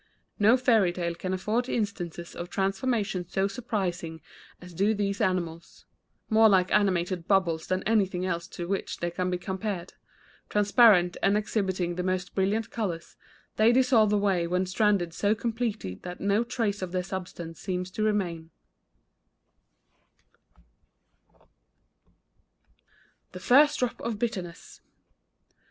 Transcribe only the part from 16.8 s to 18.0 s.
of their substance seems